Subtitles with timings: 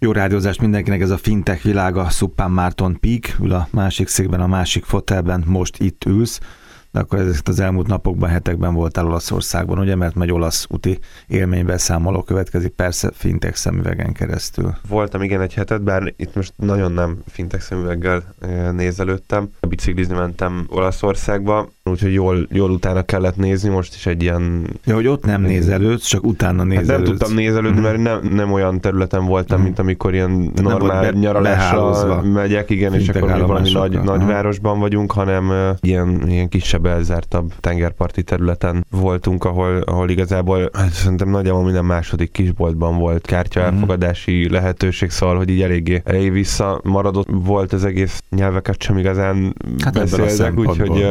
[0.00, 4.46] Jó rádiózást mindenkinek, ez a fintech világa, Szuppán Márton Pík, ül a másik székben, a
[4.46, 6.40] másik fotelben, most itt ülsz,
[6.92, 12.22] de akkor ezeket az elmúlt napokban, hetekben voltál Olaszországban, ugye, mert megy olasz úti élménybeszámoló
[12.22, 14.74] következik, persze fintech szemüvegen keresztül.
[14.88, 18.34] Voltam igen egy hetet, bár itt most nagyon nem fintech szemüveggel
[18.72, 19.48] nézelődtem.
[19.68, 24.66] Biciklizni mentem Olaszországba, úgyhogy jól, jól utána kellett nézni, most is egy ilyen...
[24.84, 26.88] Ja, hogy ott nem nézelődsz, csak utána nézelődsz.
[26.90, 31.18] Hát nem tudtam nézelődni, mert nem, nem olyan területen voltam, mint amikor ilyen normál be,
[31.18, 37.52] nyaralásra megyek, igen, és akkor még valami nagy, nagyvárosban vagyunk, hanem ilyen, ilyen kisebb, elzártabb
[37.60, 44.46] tengerparti területen voltunk, ahol, ahol igazából hát szerintem nagyjából minden második kisboltban volt kártya elfogadási
[44.48, 44.52] mm.
[44.52, 50.58] lehetőség, szóval, hogy így eléggé, eléggé visszamaradott volt az egész nyelveket sem igazán hát beszéltek,
[50.58, 51.06] úgyhogy...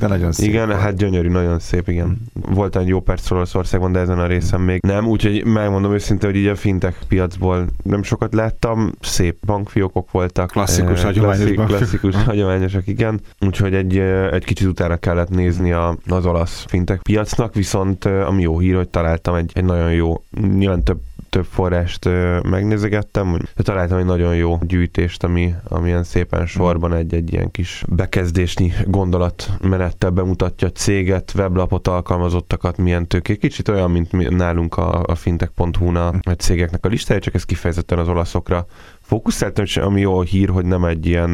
[0.00, 0.48] De nagyon szép.
[0.48, 0.80] Igen, volt.
[0.80, 2.06] hát gyönyörű, nagyon szép, igen.
[2.06, 2.54] Mm.
[2.54, 6.38] Volt egy jó perc Olaszországban, de ezen a részen még nem, úgyhogy megmondom őszintén, hogy
[6.38, 10.50] így a fintech piacból nem sokat láttam, szép bankfiókok voltak.
[10.50, 13.20] Klasszikus, eh, hagyományos klasszik, Klasszikus, hagyományosak, igen.
[13.40, 13.98] Úgyhogy egy,
[14.32, 18.88] egy kicsit utána kellett nézni a, az olasz fintech piacnak, viszont ami jó hír, hogy
[18.88, 20.22] találtam egy, egy nagyon jó,
[20.56, 20.98] nyilván több
[21.30, 22.08] több forrást
[22.42, 28.72] megnézegettem, de találtam egy nagyon jó gyűjtést, ami, amilyen szépen sorban egy-egy ilyen kis bekezdésnyi
[28.86, 33.36] gondolatmenettel bemutatja céget, weblapot, alkalmazottakat, milyen tőké.
[33.36, 38.08] Kicsit olyan, mint nálunk a, a fintech.hu-n a cégeknek a listája, csak ez kifejezetten az
[38.08, 38.66] olaszokra
[39.00, 41.30] fókuszáltam, és ami jó hír, hogy nem egy ilyen,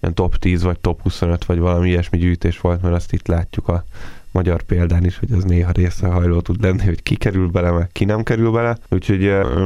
[0.00, 3.68] ilyen top 10 vagy top 25 vagy valami ilyesmi gyűjtés volt, mert azt itt látjuk
[3.68, 3.84] a
[4.36, 8.04] magyar példán is, hogy az néha részrehajló tud lenni, hogy ki kerül bele, meg ki
[8.04, 8.76] nem kerül bele.
[8.90, 9.24] Úgyhogy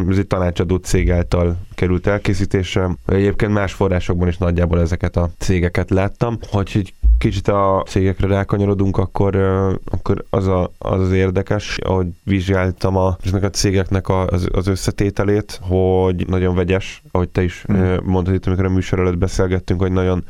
[0.09, 2.89] ez egy tanácsadó cég által került elkészítésre.
[3.07, 6.39] Egyébként más forrásokban is nagyjából ezeket a cégeket láttam.
[6.51, 9.37] Hogy kicsit a cégekre rákanyarodunk, akkor,
[9.85, 15.61] akkor az, a, az az érdekes, ahogy vizsgáltam a, ezeknek a cégeknek az, az összetételét,
[15.63, 17.95] hogy nagyon vegyes, ahogy te is mm.
[18.05, 20.25] mondtad itt, amikor a műsor előtt beszélgettünk, hogy nagyon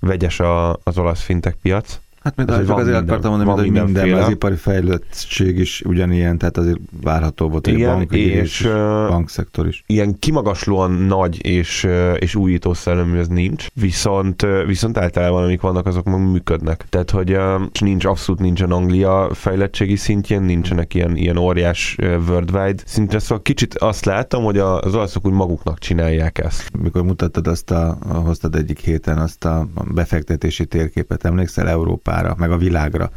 [0.00, 2.00] vegyes a, az olasz fintech piac.
[2.24, 6.78] Hát mint ahogy azért akartam mondani, hogy minden, az ipari fejlettség is ugyanilyen, tehát azért
[7.02, 8.62] várható volt, hogy Igen, a bank és, és
[9.08, 9.84] bankszektor is.
[9.86, 16.04] Ilyen kimagaslóan nagy és, és újító szellemű ez nincs, viszont, viszont általában amik vannak, azok
[16.04, 16.84] meg működnek.
[16.88, 17.36] Tehát, hogy
[17.80, 24.04] nincs, abszolút nincsen Anglia fejlettségi szintjén, nincsenek ilyen, ilyen óriás worldwide szintre, szóval kicsit azt
[24.04, 26.70] látom, hogy az olaszok úgy maguknak csinálják ezt.
[26.78, 32.50] Mikor mutattad azt a, hoztad egyik héten azt a befektetési térképet, emlékszel Európa Európára, meg
[32.50, 33.10] a világra.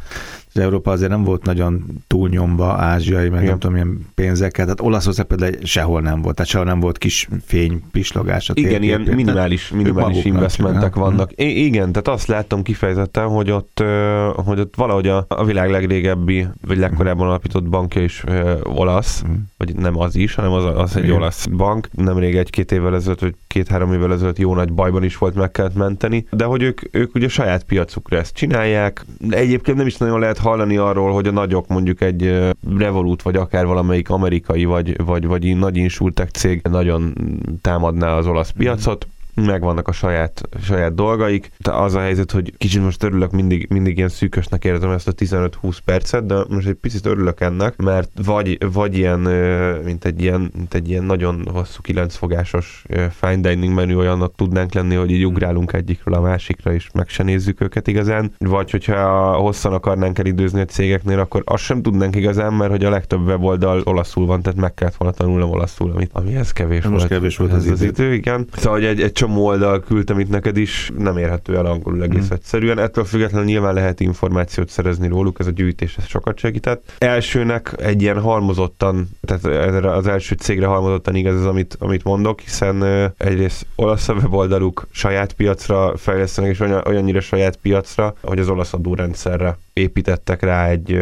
[0.58, 3.44] És Európa azért nem volt nagyon túlnyomva ázsiai, meg Igen.
[3.44, 4.64] nem tudom, milyen pénzekkel.
[4.64, 9.00] Tehát Olaszország például sehol nem volt, tehát sehol nem volt kis fény, pislogás Igen, ilyen
[9.00, 11.30] minimális, minimális investmentek vannak.
[11.34, 13.82] I- igen, tehát azt láttam kifejezetten, hogy ott,
[14.34, 18.24] hogy ott valahogy a, a világ legrégebbi, vagy legkorábban alapított bankja is
[18.62, 19.34] olasz, mm.
[19.56, 21.16] vagy nem az is, hanem az, az egy Igen.
[21.16, 21.88] olasz bank.
[21.92, 25.74] Nemrég egy-két évvel ezelőtt, vagy két-három évvel ezelőtt jó nagy bajban is volt, meg kellett
[25.74, 26.26] menteni.
[26.30, 29.04] De hogy ők, ők ugye saját piacukra ezt csinálják.
[29.30, 33.66] Egyébként nem is nagyon lehet hallani arról, hogy a nagyok mondjuk egy Revolut, vagy akár
[33.66, 37.12] valamelyik amerikai, vagy, vagy, vagy nagy insultek cég nagyon
[37.60, 39.06] támadná az olasz piacot
[39.44, 41.50] megvannak a saját, saját dolgaik.
[41.58, 45.12] De az a helyzet, hogy kicsit most örülök, mindig, mindig ilyen szűkösnek érzem ezt a
[45.12, 49.20] 15-20 percet, de most egy picit örülök ennek, mert vagy, vagy ilyen,
[49.84, 54.94] mint egy ilyen, mint egy ilyen nagyon hosszú kilencfogásos fine dining menü olyannak tudnánk lenni,
[54.94, 58.32] hogy így ugrálunk egyikről a másikra, és meg se nézzük őket igazán.
[58.38, 62.90] Vagy hogyha hosszan akarnánk elidőzni a cégeknél, akkor azt sem tudnánk igazán, mert hogy a
[62.90, 67.08] legtöbb weboldal olaszul van, tehát meg kellett volna tanulnom olaszul, amit, amihez kevés most volt.
[67.08, 68.04] kevés volt az, az idő.
[68.04, 68.14] idő.
[68.14, 68.46] igen.
[68.52, 72.32] Szóval egy, egy csomó oldal küldtem itt neked is, nem érhető el angolul egész mm.
[72.32, 72.78] egyszerűen.
[72.78, 76.92] Ettől függetlenül nyilván lehet információt szerezni róluk, ez a gyűjtés ez sokat segített.
[76.98, 82.82] Elsőnek egy ilyen halmozottan, tehát az első cégre halmozottan igaz az, amit, amit mondok, hiszen
[83.16, 88.72] egyrészt olasz a weboldaluk saját piacra fejlesztenek, és olyan, olyannyira saját piacra, hogy az olasz
[88.72, 90.92] adórendszerre építettek rá egy,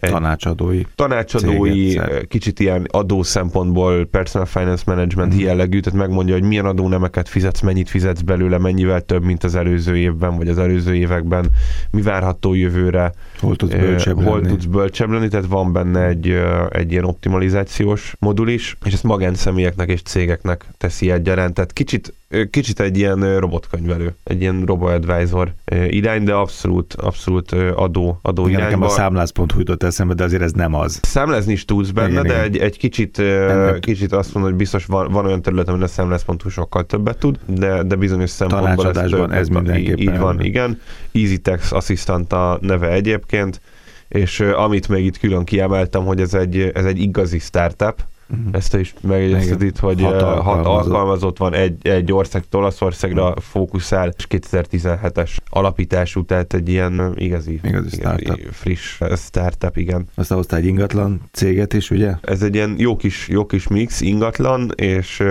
[0.00, 5.38] egy tanácsadói, tanácsadói céget, kicsit ilyen adó szempontból personal finance management mm.
[5.38, 9.96] jellegű, tehát megmondja, hogy milyen adónemeket fizetsz, mennyit fizetsz belőle, mennyivel több, mint az előző
[9.96, 11.46] évben, vagy az előző években,
[11.90, 14.48] mi várható jövőre, hol tudsz bölcsebb, hol lenni.
[14.48, 16.40] Tudsz bölcsebb lenni, tehát van benne egy,
[16.70, 22.14] egy ilyen optimalizációs modul is, és ezt magánszemélyeknek és cégeknek teszi egyaránt, tehát kicsit
[22.50, 25.54] kicsit egy ilyen robotkönyvelő, egy ilyen robo-advisor
[25.88, 28.76] irány, de abszolút, abszolút adó, adó igen, irányba.
[28.76, 31.00] Nekem a számláz.hu jutott eszembe, de azért ez nem az.
[31.02, 32.44] Számlázni is tudsz benne, igen, de igen.
[32.44, 33.80] Egy, egy kicsit, Ennek.
[33.80, 37.38] kicsit azt mondom, hogy biztos van, van olyan terület, amin a számláz.hu sokkal többet tud,
[37.46, 39.98] de, de bizonyos szempontból ez, ez mindenképpen.
[39.98, 40.80] Így van, igen.
[41.12, 43.60] EasyTex Assistant a neve egyébként,
[44.08, 48.46] és amit még itt külön kiemeltem, hogy ez egy, ez egy igazi startup, uh-huh.
[48.52, 50.44] ezt te is megjegyezted itt, hogy hat alkalmazott.
[50.44, 53.42] hat alkalmazott van egy, egy ország, Olaszországra uh-huh.
[53.42, 58.40] fókuszál, és 2017-es alapítású, tehát egy ilyen igazi, igazi, startup.
[58.52, 60.06] friss startup, igen.
[60.14, 62.14] Aztán hoztál egy ingatlan céget is, ugye?
[62.22, 65.22] Ez egy ilyen jó kis, jó kis mix, ingatlan és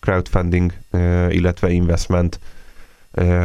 [0.00, 0.72] crowdfunding,
[1.28, 2.38] illetve investment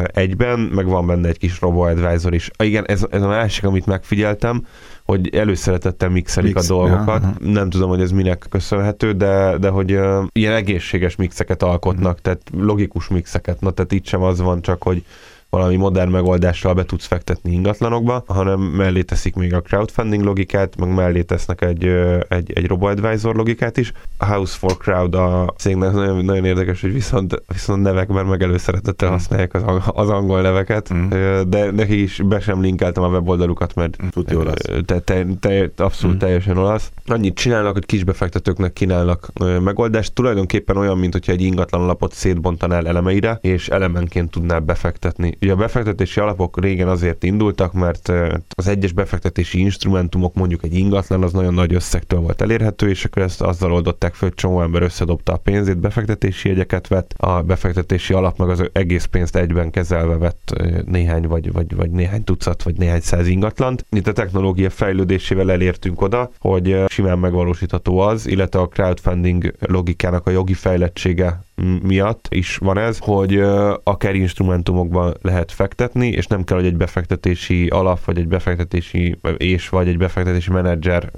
[0.05, 2.51] egyben, meg van benne egy kis robo-advisor is.
[2.57, 4.65] Igen, ez, ez a másik, amit megfigyeltem,
[5.03, 7.21] hogy előszeretettel mixelik Mix, a dolgokat.
[7.21, 12.13] Ja, Nem tudom, hogy ez minek köszönhető, de, de hogy uh, ilyen egészséges mixeket alkotnak,
[12.13, 12.21] mm.
[12.21, 13.61] tehát logikus mixeket.
[13.61, 15.05] Na, tehát itt sem az van csak, hogy
[15.53, 20.93] valami modern megoldással be tudsz fektetni ingatlanokba, hanem mellé teszik még a crowdfunding logikát, meg
[20.93, 21.83] mellé tesznek egy,
[22.27, 23.91] egy, egy robo-advisor logikát is.
[24.17, 29.09] A House for Crowd a cégnek nagyon, nagyon érdekes, hogy viszont, viszont nevekben meg előszeretettel
[29.09, 29.11] mm.
[29.11, 31.09] használják az, az angol neveket, mm.
[31.47, 34.61] de nekik is be sem linkeltem a weboldalukat, mert Tudja olasz.
[34.85, 36.19] Te, te, te, abszolút mm.
[36.19, 36.91] teljesen olasz.
[37.05, 39.31] Annyit csinálnak, hogy kisbefektetőknek kínálnak
[39.63, 45.51] megoldást, tulajdonképpen olyan, mint hogyha egy ingatlan alapot szétbontanál elemeire, és elemenként tudnál befektetni Ugye
[45.51, 48.11] a befektetési alapok régen azért indultak, mert
[48.49, 53.21] az egyes befektetési instrumentumok, mondjuk egy ingatlan, az nagyon nagy összegtől volt elérhető, és akkor
[53.21, 58.13] ezt azzal oldották föl, hogy csomó ember összedobta a pénzét, befektetési jegyeket vett, a befektetési
[58.13, 60.53] alap meg az egész pénzt egyben kezelve vett
[60.85, 63.85] néhány vagy, vagy, vagy néhány tucat, vagy néhány száz ingatlant.
[63.89, 70.31] Itt a technológia fejlődésével elértünk oda, hogy simán megvalósítható az, illetve a crowdfunding logikának a
[70.31, 71.43] jogi fejlettsége
[71.81, 73.39] miatt is van ez, hogy
[73.83, 79.69] akár instrumentumokban lehet fektetni, és nem kell, hogy egy befektetési alap, vagy egy befektetési és
[79.69, 81.11] vagy egy befektetési menedzser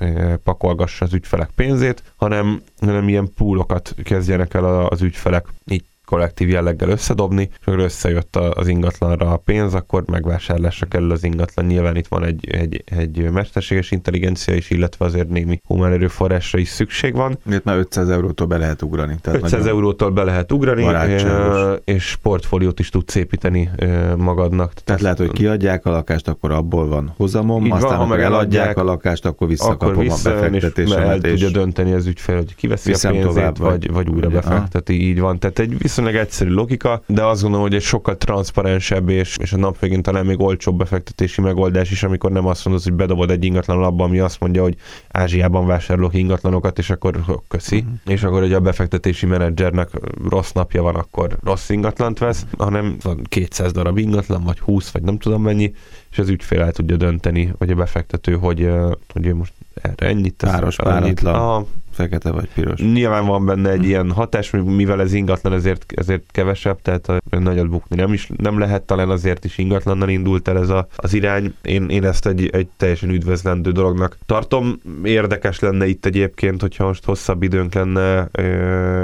[0.43, 5.45] pakolgassa az ügyfelek pénzét, hanem, hanem ilyen poolokat kezdjenek el az ügyfelek.
[5.65, 11.23] Így kollektív jelleggel összedobni, és akkor összejött az ingatlanra a pénz, akkor megvásárlásra kell az
[11.23, 11.65] ingatlan.
[11.65, 16.67] Nyilván itt van egy, egy, egy mesterséges intelligencia is, illetve azért némi humán erőforrásra is
[16.67, 17.37] szükség van.
[17.51, 19.15] Itt már 500 eurótól be lehet ugrani.
[19.21, 20.85] Tehát 500 eurótól be lehet ugrani,
[21.83, 23.69] és portfóliót is tudsz építeni
[24.17, 24.73] magadnak.
[24.73, 28.21] Tehát lehet, hogy kiadják a lakást, akkor abból van hozamom, Így aztán van, ha meg
[28.21, 31.05] eladják a lakást, akkor visszakapom akkor vissza, a befektetésemet.
[31.05, 35.07] És el tudja dönteni az ügyfél, hogy kiveszi a pénzét, tovább, vagy, vagy újra befekteti.
[35.07, 35.39] Így van.
[35.39, 39.57] Tehát egy viszonylag egyszerű logika, de azt gondolom, hogy egy sokkal transzparensebb és, és a
[39.57, 43.44] nap végén talán még olcsóbb befektetési megoldás is, amikor nem azt mondod, hogy bedobod egy
[43.44, 44.75] ingatlan abba, ami azt mondja, hogy
[45.12, 47.77] Ázsiában vásárolok ingatlanokat, és akkor köszi.
[47.77, 47.94] Uh-huh.
[48.06, 49.89] És akkor, hogy a befektetési menedzsernek
[50.30, 55.01] rossz napja van, akkor rossz ingatlant vesz, hanem van 200 darab ingatlan, vagy 20, vagy
[55.01, 55.74] nem tudom mennyi,
[56.12, 58.69] és az ügyfél el tudja dönteni, vagy a befektető, hogy,
[59.13, 60.51] hogy ő most erre ennyit tesz.
[60.51, 62.81] Páros, páratlan fekete vagy piros.
[62.81, 67.95] Nyilván van benne egy ilyen hatás, mivel ez ingatlan, ezért, ezért kevesebb, tehát nagyot bukni
[67.95, 71.53] nem is nem lehet, talán azért is ingatlannal indult el ez a, az irány.
[71.62, 74.80] Én, én ezt egy, egy teljesen üdvözlendő dolognak tartom.
[75.03, 78.44] Érdekes lenne itt egyébként, hogyha most hosszabb időnk lenne ö,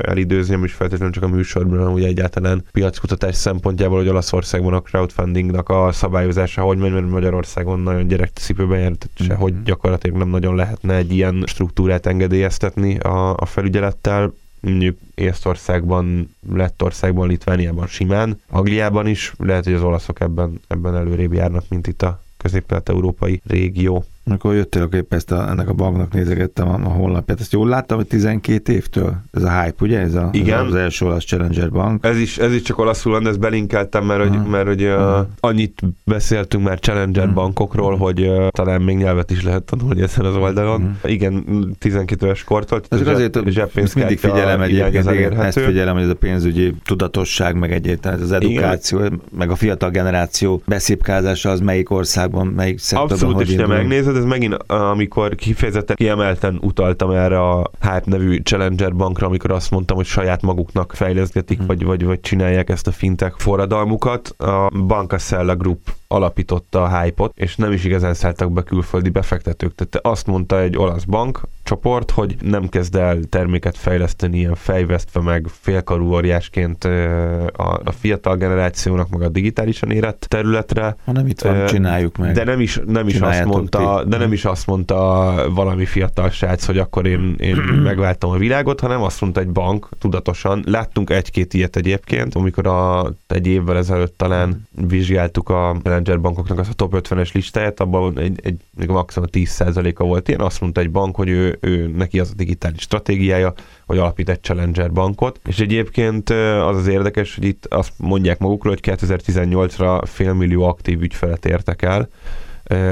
[0.02, 4.82] elidőzni, nem is feltétlenül csak a műsorban, hanem ugye egyáltalán piackutatás szempontjából, hogy Olaszországban a
[4.82, 9.64] crowdfundingnak a szabályozása hogy megy, mert Magyarországon nagyon gyerekcipőben járt, sehogy hm.
[9.64, 17.28] gyakorlatilag nem nagyon lehetne egy ilyen struktúrát engedélyeztetni folytatni a, a felügyelettel, mondjuk Észtországban, Lettországban,
[17.28, 22.22] Litvániában simán, Angliában is, lehet, hogy az olaszok ebben, ebben előrébb járnak, mint itt a
[22.38, 24.06] közép-kelet-európai régió.
[24.26, 27.40] Amikor jöttél, akkor épp ezt a, ennek a banknak nézegettem a, a honlapját.
[27.40, 30.00] Ezt jól láttam, hogy 12 évtől ez a hype, ugye?
[30.00, 30.66] Ez a, Igen.
[30.66, 32.06] az első olasz Challenger Bank.
[32.06, 35.18] Ez is, ez is csak olaszul van, de ezt belinkeltem, mert, hogy, mert hogy uh,
[35.40, 40.26] annyit beszéltünk már Challenger uh bankokról, hogy uh, talán még nyelvet is lehet tanulni ezen
[40.26, 40.98] az oldalon.
[41.04, 41.46] Uh Igen,
[41.80, 42.82] 12 éves kortól.
[42.90, 43.36] Ez azért
[43.76, 48.22] ezt mindig figyelem egyébként, igen, ezt figyelem, hogy ez a pénzügyi tudatosság, meg egyébként ez
[48.22, 49.22] az edukáció, igen.
[49.38, 53.68] meg a fiatal generáció beszipkázása az melyik országban, melyik szektorban, Abszolút, és te
[54.12, 59.72] megnézed, ez megint, amikor kifejezetten kiemelten utaltam erre a Hype nevű Challenger bankra, amikor azt
[59.72, 61.68] mondtam, hogy saját maguknak fejleszgetik, hmm.
[61.68, 64.28] vagy, vagy, vagy csinálják ezt a fintek forradalmukat.
[64.38, 65.80] A Banca Sella Group
[66.12, 69.76] alapította a hype-ot, és nem is igazán szálltak be külföldi befektetők.
[69.76, 75.22] Tehát azt mondta egy olasz bank csoport, hogy nem kezd el terméket fejleszteni ilyen fejvesztve
[75.22, 80.96] meg félkarú óriásként a, a fiatal generációnak, meg a digitálisan érett területre.
[81.06, 82.34] Hanem itt van, csináljuk meg.
[82.34, 86.66] De nem is, nem is azt mondta, de nem is azt mondta valami fiatal srác,
[86.66, 90.64] hogy akkor én, én megváltam a világot, hanem azt mondta egy bank tudatosan.
[90.66, 96.68] Láttunk egy-két ilyet egyébként, amikor a, egy évvel ezelőtt talán vizsgáltuk a Challenger bankoknak az
[96.68, 100.92] a top 50-es listáját, abban egy, egy, egy maximum 10%-a volt ilyen, azt mondta egy
[100.92, 103.54] bank, hogy ő, ő, neki az a digitális stratégiája,
[103.86, 105.40] hogy alapít egy Challenger bankot.
[105.46, 111.46] És egyébként az az érdekes, hogy itt azt mondják magukról, hogy 2018-ra félmillió aktív ügyfelet
[111.46, 112.10] értek el,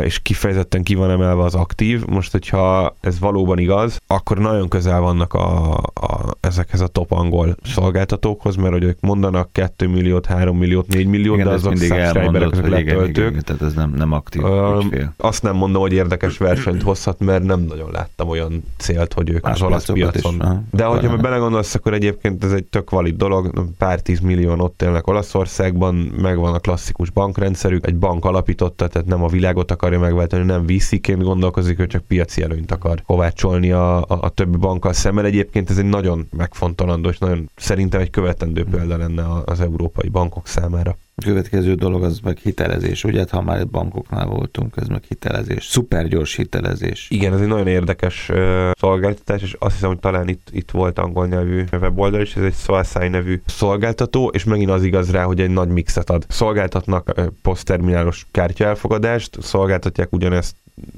[0.03, 2.05] és kifejezetten ki van emelve az aktív.
[2.05, 7.55] Most, hogyha ez valóban igaz, akkor nagyon közel vannak a, a, ezekhez a top angol
[7.63, 12.51] szolgáltatókhoz, mert hogy ők mondanak 2 milliót, 3 milliót, 4 milliót, Igen, de azok subscriberek,
[12.51, 13.29] azok igen, igen, letöltők.
[13.29, 14.41] igen, tehát ez nem, nem aktív
[14.81, 15.13] ügyfél.
[15.17, 19.43] Azt nem mondom, hogy érdekes versenyt hozhat, mert nem nagyon láttam olyan célt, hogy ők
[19.43, 20.39] Más az olasz is, piacon.
[20.39, 20.61] aha.
[20.71, 25.07] De hogyha belegondolsz, akkor egyébként ez egy tök valid dolog, pár tíz millióan ott élnek
[25.07, 30.65] Olaszországban, megvan a klasszikus bankrendszerük, egy bank alapította, tehát nem a világot akarja megváltani, nem
[30.65, 35.25] VC-ként gondolkozik, hogy csak piaci előnyt akar kovácsolni a, a, a többi bankkal szemben.
[35.25, 40.47] Egyébként ez egy nagyon megfontolandó, és nagyon szerintem egy követendő példa lenne az európai bankok
[40.47, 40.97] számára.
[41.21, 43.19] A következő dolog az meg hitelezés, ugye?
[43.19, 45.65] Hát, Ha már bankoknál voltunk, ez meg hitelezés.
[45.65, 47.07] Szupergyors hitelezés.
[47.09, 50.99] Igen, ez egy nagyon érdekes uh, szolgáltatás, és azt hiszem, hogy talán itt, itt volt
[50.99, 55.39] angol nyelvű weboldal is, ez egy Soulsci nevű szolgáltató, és megint az igaz rá, hogy
[55.39, 56.25] egy nagy mixet ad.
[56.27, 60.55] Szolgáltatnak uh, posztterminálos kártyaelfogadást, szolgáltatják ugyanezt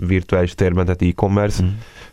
[0.08, 1.68] virtuális térben, tehát e-commerce, Mm.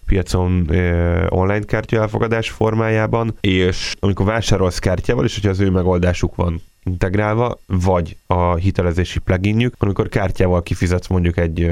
[0.07, 6.35] piacon uh, online kártya elfogadás formájában, és amikor vásárolsz kártyával, és hogyha az ő megoldásuk
[6.35, 11.71] van integrálva, vagy a hitelezési pluginjük, amikor kártyával kifizetsz mondjuk egy,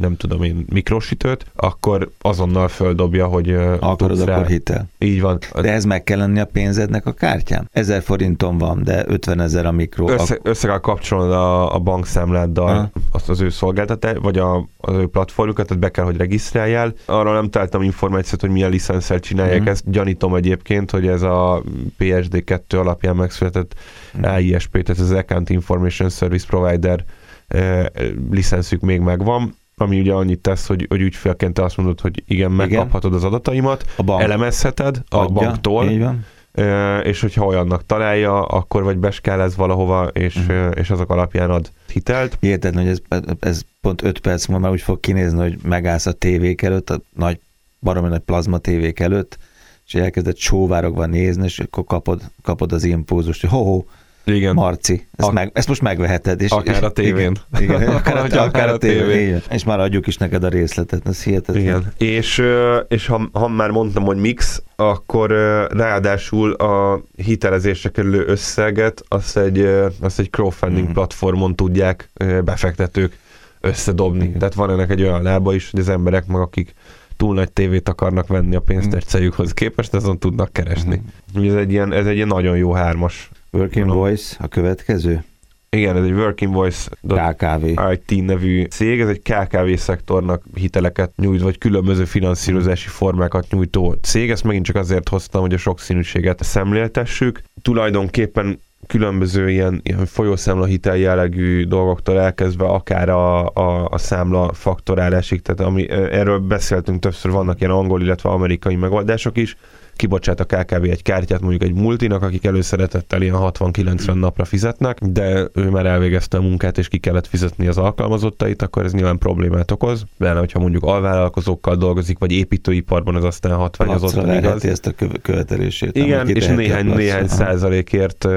[0.00, 4.34] nem tudom én, mikrosütőt, akkor azonnal földobja, hogy Akarod, rá.
[4.34, 4.88] akkor hitel.
[4.98, 5.38] Így van.
[5.60, 7.68] De ez meg kell lenni a pénzednek a kártyán?
[7.72, 10.08] 1000 forinton van, de 50 ezer a mikro.
[10.10, 12.90] Össze, össze kell kapcsolnod a, a bankszámláddal Aha.
[13.12, 16.92] azt az ő szolgáltatás, vagy a, az ő platformjukat, tehát be kell, hogy regisztráljál.
[17.04, 19.68] Arról nem találtam információt, hogy milyen licenszel csinálják Mhm.
[19.68, 19.90] ezt.
[19.90, 21.62] Gyanítom egyébként, hogy ez a
[21.98, 23.74] PSD2 alapján megszületett.
[24.22, 27.04] AISP, tehát az Account Information Service Provider
[27.48, 27.84] eh,
[28.30, 32.50] licenszük még megvan, ami ugye annyit tesz, hogy, hogy ügyfélként te azt mondod, hogy igen,
[32.50, 36.24] megkaphatod az adataimat, a bank elemezheted a adja, banktól, Így van.
[36.56, 41.70] Ö, és hogyha olyannak találja, akkor vagy beskález valahova, és, ö, és azok alapján ad
[41.92, 42.36] hitelt.
[42.40, 46.12] Hihetetlen, hogy ez, ez pont 5 perc múlva már úgy fog kinézni, hogy megállsz a
[46.12, 47.40] tévék előtt, a nagy,
[47.80, 49.38] baromi nagy plazma tévék előtt,
[49.86, 53.84] és elkezdett sóvárogva nézni, és akkor kapod, kapod az impulzust, hogy ho-ho,
[54.24, 54.54] Igen.
[54.54, 56.40] Marci, ezt, Ak- meg, ezt most megveheted.
[56.40, 57.32] És, Akár a tévén.
[57.58, 58.98] Igen, igen akár, Vagy a, akár a tévén.
[59.06, 59.26] tévén.
[59.26, 59.42] igen.
[59.50, 61.62] És már adjuk is neked a részletet, ez hihetetlen.
[61.62, 61.92] Igen.
[61.98, 62.42] És,
[62.88, 65.30] és ha, ha már mondtam, hogy mix, akkor
[65.70, 69.68] ráadásul a hitelezésre kerülő összeget azt egy,
[70.00, 70.92] azt egy crowdfunding Mhm.
[70.92, 72.10] platformon tudják
[72.44, 73.18] befektetők
[73.60, 74.24] összedobni.
[74.24, 74.38] Igen.
[74.38, 76.74] Tehát van ennek egy olyan lába is, hogy az emberek meg akik
[77.16, 81.02] túl nagy tévét akarnak venni a pénztárcájukhoz képest, azon tudnak keresni.
[81.34, 81.44] Mhm.
[81.48, 83.30] Ez egy ilyen, ez egy ilyen nagyon jó hármas.
[83.54, 84.04] Working Mondom.
[84.04, 85.24] Voice, a következő,
[85.70, 87.64] Igen, ez egy Working Voice KKV.
[87.92, 94.30] IT nevű cég, ez egy KKV szektornak hiteleket nyújt, vagy különböző finanszírozási formákat nyújtó cég.
[94.30, 97.42] Ezt megint csak azért hoztam, hogy a sokszínűséget szemléltessük.
[97.62, 105.42] Tulajdonképpen különböző ilyen, ilyen folyószámla hitel jellegű dolgoktól elkezdve akár a, a, a számla faktorálásig,
[105.42, 109.56] tehát ami, erről beszéltünk többször, vannak ilyen angol, illetve amerikai megoldások is,
[109.96, 115.48] kibocsát a KKV egy kártyát mondjuk egy multinak, akik előszeretettel ilyen 60-90 napra fizetnek, de
[115.54, 119.70] ő már elvégezte a munkát, és ki kellett fizetni az alkalmazottait, akkor ez nyilván problémát
[119.70, 120.04] okoz.
[120.18, 124.64] Benne, hogyha mondjuk alvállalkozókkal dolgozik, vagy építőiparban, az aztán hatványozottan igaz.
[124.64, 125.96] ezt a köve- követelését.
[125.96, 128.28] Igen, és néhány, néhány százalékért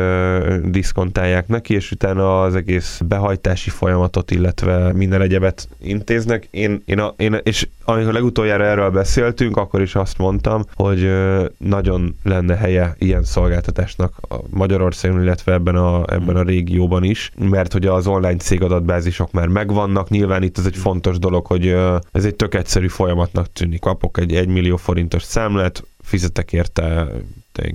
[0.65, 6.47] diszkontálják neki, és utána az egész behajtási folyamatot, illetve minden egyebet intéznek.
[6.51, 11.09] Én, én, a, én és amikor legutoljára erről beszéltünk, akkor is azt mondtam, hogy
[11.57, 17.73] nagyon lenne helye ilyen szolgáltatásnak a Magyarországon, illetve ebben a, ebben a régióban is, mert
[17.73, 21.67] hogy az online cégadatbázisok már megvannak, nyilván itt ez egy fontos dolog, hogy
[22.11, 23.79] ez egy tök egyszerű folyamatnak tűnik.
[23.79, 27.07] Kapok egy 1 millió forintos számlát, fizetek érte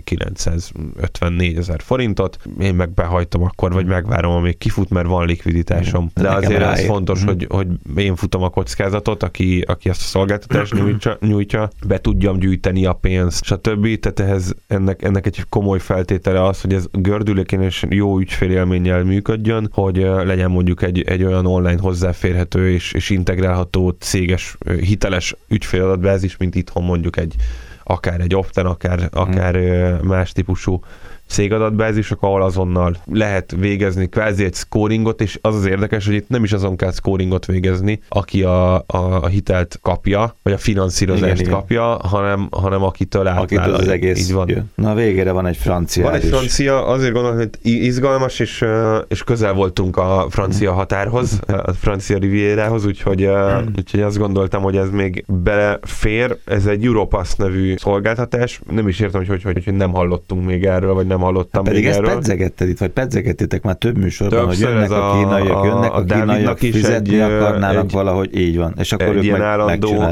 [0.04, 6.10] 954 ezer forintot, én meg behajtom akkor, vagy megvárom, amíg kifut, mert van likviditásom.
[6.14, 7.28] De nekem azért ez fontos, Mhm.
[7.28, 12.38] hogy, hogy én futom a kockázatot, aki, aki ezt a szolgáltatást nyújtja, nyújtja, be tudjam
[12.38, 13.98] gyűjteni a pénzt, stb.
[13.98, 19.68] Tehát ehhez ennek, ennek egy komoly feltétele az, hogy ez gördülékén és jó ügyfélélménnyel működjön,
[19.72, 26.54] hogy legyen mondjuk egy, egy olyan online hozzáférhető és, és integrálható céges, hiteles ügyféladatbázis, mint
[26.54, 27.34] itthon mondjuk egy
[27.82, 30.84] akár egy Opten, akár, akár ö, más típusú
[31.32, 36.44] cégadatbázisok, ahol azonnal lehet végezni kvázi egy scoringot, és az az érdekes, hogy itt nem
[36.44, 38.84] is azon kell scoringot végezni, aki a, a,
[39.22, 41.58] a hitelt kapja, vagy a finanszírozást Igen, igen, igen.
[41.58, 43.86] kapja, hanem, hanem akitől Akit átvállalja.
[43.86, 44.48] az egész Így van.
[44.48, 44.70] jön.
[44.74, 48.64] Na végére van egy francia Van egy francia, azért gondolom, hogy izgalmas, és,
[49.08, 54.76] és közel voltunk a francia határhoz, a francia rivierához, úgyhogy, ö, úgyhogy azt gondoltam, hogy
[54.76, 56.36] ez még belefér.
[56.44, 58.60] Ez egy Europass nevű szolgáltatás.
[58.70, 61.88] Nem is értem, hogy, hogy, hogy nem hallottunk még erről, vagy nem hallottam Pedig még
[61.88, 62.10] ezt erről.
[62.14, 65.92] pedzegetted itt, vagy pedzegettétek már több műsorban, Többször hogy jönnek a, a- kínaiak, a- jönnek
[65.92, 68.74] a, a kínaiak, is fizetni egy, akarnának egy- valahogy, így van.
[68.78, 70.04] És akkor egy ilyen meg, állandó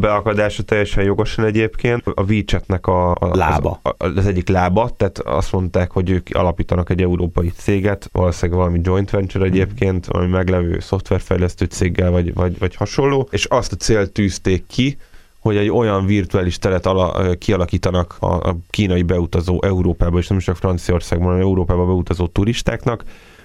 [0.00, 2.02] beakadása teljesen jogosan egyébként.
[2.14, 3.80] A WeChatnek a, a Lába.
[3.82, 8.80] Az, az egyik lába, tehát azt mondták, hogy ők alapítanak egy európai céget, valószínűleg valami
[8.82, 14.12] joint venture egyébként, valami meglevő szoftverfejlesztő céggel, vagy, vagy, vagy hasonló, és azt a célt
[14.12, 14.96] tűzték ki,
[15.44, 20.56] hogy egy olyan virtuális teret ala, kialakítanak a, a kínai beutazó Európába, és nem csak
[20.56, 23.04] Franciaországban, hanem Európába beutazó turistáknak,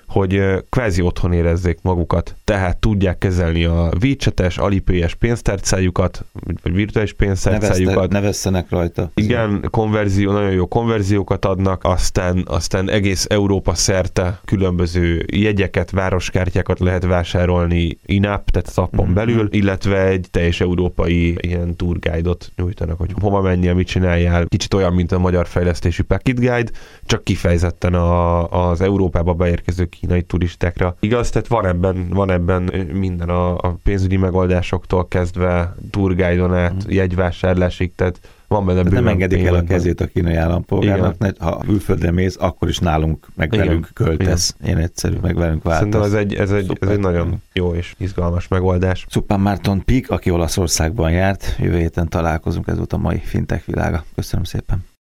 [0.09, 6.25] hogy kvázi otthon érezzék magukat, tehát tudják kezelni a WeChat-es, Alipay-es pénztárcájukat,
[6.63, 8.11] vagy virtuális pénztárcájukat.
[8.11, 9.11] ne vesszenek rajta.
[9.13, 17.05] Igen, konverzió, nagyon jó konverziókat adnak, aztán, aztán egész Európa szerte különböző jegyeket, városkártyákat lehet
[17.05, 19.13] vásárolni in-app, tehát az appon Mhm.
[19.13, 24.45] belül, illetve egy teljes európai ilyen tour guide-ot nyújtanak, hogy hova menjél, mit csináljál.
[24.47, 26.71] Kicsit olyan, mint a magyar fejlesztési Packet Guide,
[27.05, 30.95] csak kifejezetten a, az Európába beérkező kínai turistákra.
[30.99, 32.61] Igaz, tehát van ebben, van ebben
[32.93, 36.91] minden a, a pénzügyi megoldásoktól kezdve tour guide-on át, Mhm.
[36.93, 41.29] jegyvásárlásig, tehát van benne Tehát nem bőven engedik el a kezét a kínai állampolgárnak, ne,
[41.39, 43.65] ha külföldre mész, akkor is nálunk, meg Igen.
[43.65, 44.55] velünk költesz.
[44.63, 46.13] Ilyen egyszerű, meg velünk Szerintem váltasz.
[46.17, 46.89] ez egy, ez, egy, ez Szuper.
[46.89, 49.05] egy nagyon jó és izgalmas megoldás.
[49.09, 54.03] Szupán Márton Pik, aki Olaszországban járt, jövő héten találkozunk, ez volt a mai fintech világa.
[54.15, 54.85] Köszönöm szépen.